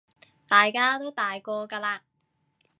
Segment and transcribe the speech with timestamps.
[0.47, 1.99] 大家都大個㗎喇